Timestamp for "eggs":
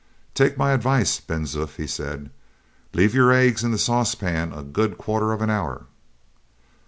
3.31-3.63